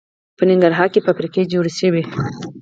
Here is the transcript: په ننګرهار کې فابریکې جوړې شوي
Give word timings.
په 0.37 0.43
ننګرهار 0.49 0.87
کې 0.93 1.03
فابریکې 1.05 1.49
جوړې 1.53 1.71
شوي 1.79 2.03